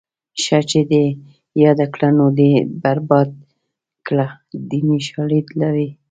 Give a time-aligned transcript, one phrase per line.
[0.41, 1.05] ښه چې دې
[1.63, 2.51] یاد کړه نو دې
[2.83, 3.29] برباد
[4.07, 4.27] کړه
[4.69, 5.89] دیني شالید لري